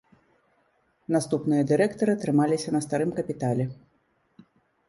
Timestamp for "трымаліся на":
2.23-2.81